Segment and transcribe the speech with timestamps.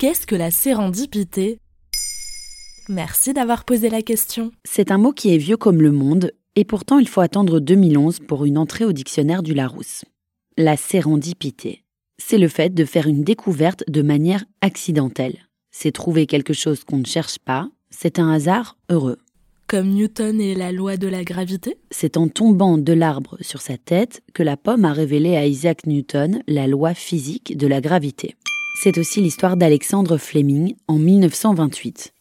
[0.00, 1.58] Qu'est-ce que la sérendipité?
[2.88, 4.50] Merci d'avoir posé la question.
[4.64, 8.20] C'est un mot qui est vieux comme le monde, et pourtant il faut attendre 2011
[8.20, 10.06] pour une entrée au dictionnaire du Larousse.
[10.56, 11.84] La sérendipité,
[12.16, 15.36] c'est le fait de faire une découverte de manière accidentelle.
[15.70, 19.18] C'est trouver quelque chose qu'on ne cherche pas, c'est un hasard heureux.
[19.66, 21.76] Comme Newton et la loi de la gravité?
[21.90, 25.84] C'est en tombant de l'arbre sur sa tête que la pomme a révélé à Isaac
[25.84, 28.34] Newton la loi physique de la gravité.
[28.82, 32.14] C'est aussi l'histoire d'Alexandre Fleming en 1928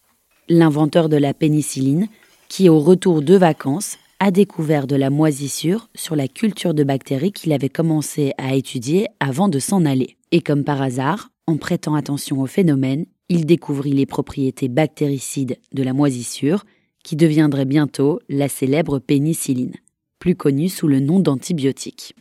[0.49, 2.09] l'inventeur de la pénicilline,
[2.49, 7.31] qui, au retour de vacances, a découvert de la moisissure sur la culture de bactéries
[7.31, 10.17] qu'il avait commencé à étudier avant de s'en aller.
[10.33, 15.83] Et comme par hasard, en prêtant attention au phénomène, il découvrit les propriétés bactéricides de
[15.83, 16.65] la moisissure,
[17.05, 19.77] qui deviendrait bientôt la célèbre pénicilline,
[20.19, 22.15] plus connue sous le nom d'antibiotique.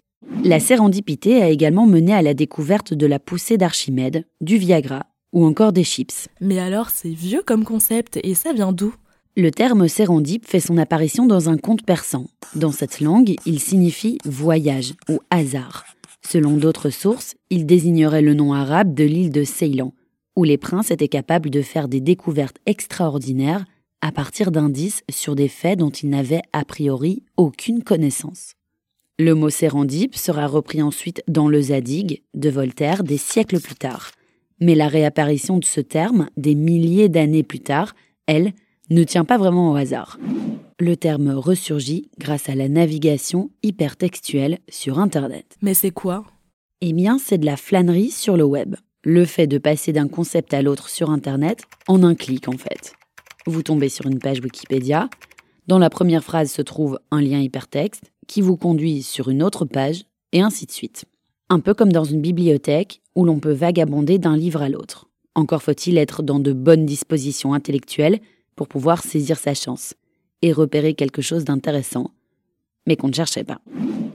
[0.44, 5.44] La sérendipité a également mené à la découverte de la poussée d'Archimède, du Viagra ou
[5.44, 6.28] encore des chips.
[6.40, 8.94] Mais alors c'est vieux comme concept et ça vient d'où?
[9.36, 12.26] Le terme sérendipe fait son apparition dans un conte persan.
[12.54, 15.84] Dans cette langue, il signifie voyage ou hasard.
[16.26, 19.92] Selon d'autres sources, il désignerait le nom arabe de l'île de Ceylan,
[20.34, 23.64] où les princes étaient capables de faire des découvertes extraordinaires
[24.00, 28.54] à partir d'indices sur des faits dont ils n'avaient a priori aucune connaissance.
[29.20, 34.12] Le mot sérendipe sera repris ensuite dans le Zadig de Voltaire des siècles plus tard.
[34.60, 37.96] Mais la réapparition de ce terme, des milliers d'années plus tard,
[38.26, 38.52] elle,
[38.90, 40.20] ne tient pas vraiment au hasard.
[40.78, 45.56] Le terme ressurgit grâce à la navigation hypertextuelle sur Internet.
[45.62, 46.24] Mais c'est quoi?
[46.80, 48.76] Eh bien, c'est de la flânerie sur le web.
[49.02, 52.94] Le fait de passer d'un concept à l'autre sur Internet en un clic en fait.
[53.46, 55.10] Vous tombez sur une page Wikipédia.
[55.66, 59.64] Dans la première phrase se trouve un lien hypertexte qui vous conduit sur une autre
[59.64, 61.06] page et ainsi de suite.
[61.48, 65.08] Un peu comme dans une bibliothèque où l'on peut vagabonder d'un livre à l'autre.
[65.34, 68.20] Encore faut-il être dans de bonnes dispositions intellectuelles
[68.54, 69.94] pour pouvoir saisir sa chance
[70.42, 72.12] et repérer quelque chose d'intéressant,
[72.86, 73.60] mais qu'on ne cherchait pas.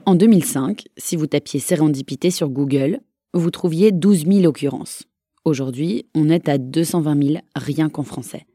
[0.06, 3.00] En 2005, si vous tapiez sérendipité sur Google,
[3.34, 5.04] vous trouviez 12 000 occurrences.
[5.46, 8.46] Aujourd'hui, on est à 220 000 rien qu'en français,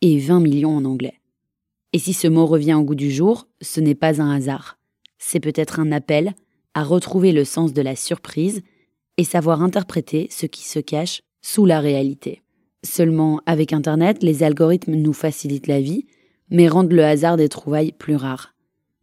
[0.00, 1.20] et 20 millions en anglais.
[1.92, 4.78] Et si ce mot revient au goût du jour, ce n'est pas un hasard.
[5.26, 6.34] C'est peut-être un appel
[6.74, 8.60] à retrouver le sens de la surprise
[9.16, 12.42] et savoir interpréter ce qui se cache sous la réalité.
[12.84, 16.04] Seulement, avec Internet, les algorithmes nous facilitent la vie,
[16.50, 18.54] mais rendent le hasard des trouvailles plus rares.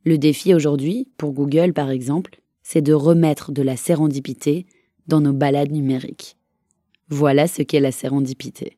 [0.03, 4.67] Le défi aujourd'hui, pour Google par exemple, c'est de remettre de la sérendipité
[5.07, 6.37] dans nos balades numériques.
[7.09, 8.77] Voilà ce qu'est la sérendipité.